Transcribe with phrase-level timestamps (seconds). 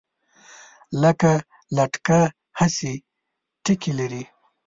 [1.01, 1.31] لکه
[1.75, 2.21] لټکه
[2.59, 2.93] هسې
[3.63, 4.23] ټګي لري